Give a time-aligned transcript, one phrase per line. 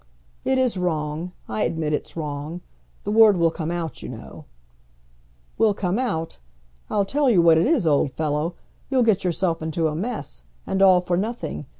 [0.43, 1.31] "It is wrong.
[1.47, 2.61] I admit it's wrong.
[3.03, 4.45] The word will come out, you know."
[5.59, 6.39] "Will come out!
[6.89, 8.55] I'll tell you what it is, old fellow,
[8.89, 11.67] you'll get yourself into a mess, and all for nothing.